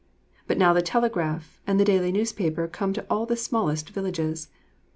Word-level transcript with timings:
But 0.47 0.57
now 0.57 0.73
the 0.73 0.81
telegraph 0.81 1.61
and 1.67 1.79
the 1.79 1.85
daily 1.85 2.11
newspaper 2.11 2.67
come 2.67 2.91
to 2.93 3.05
all 3.07 3.27
the 3.27 3.37
smallest 3.37 3.91
villages. 3.91 4.47